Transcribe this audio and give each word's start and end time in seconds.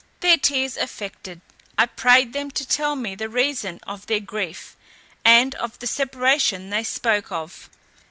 Their 0.21 0.39
tears 0.39 0.77
affected. 0.77 1.41
I 1.77 1.85
prayed 1.85 2.33
them 2.33 2.49
to 2.49 2.67
tell 2.67 2.95
me 2.95 3.13
the 3.13 3.29
reason 3.29 3.79
of 3.85 4.07
their 4.07 4.19
grief, 4.19 4.75
and 5.23 5.53
of 5.53 5.77
the 5.77 5.85
separation 5.85 6.71
they 6.71 6.83
spoke 6.83 7.31
of. 7.31 7.69